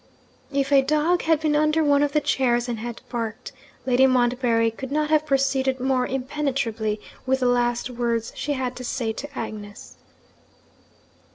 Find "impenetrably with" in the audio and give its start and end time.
6.07-7.41